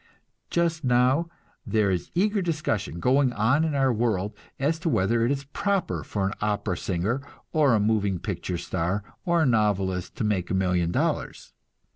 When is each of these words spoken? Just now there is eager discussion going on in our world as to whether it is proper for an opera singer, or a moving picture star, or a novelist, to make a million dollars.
Just 0.49 0.83
now 0.83 1.29
there 1.63 1.91
is 1.91 2.09
eager 2.15 2.41
discussion 2.41 2.99
going 2.99 3.31
on 3.33 3.63
in 3.63 3.75
our 3.75 3.93
world 3.93 4.35
as 4.59 4.79
to 4.79 4.89
whether 4.89 5.23
it 5.23 5.31
is 5.31 5.43
proper 5.43 6.03
for 6.03 6.25
an 6.27 6.33
opera 6.41 6.75
singer, 6.75 7.21
or 7.53 7.75
a 7.75 7.79
moving 7.79 8.17
picture 8.17 8.57
star, 8.57 9.03
or 9.25 9.43
a 9.43 9.45
novelist, 9.45 10.15
to 10.15 10.23
make 10.23 10.49
a 10.49 10.55
million 10.55 10.91
dollars. 10.91 11.53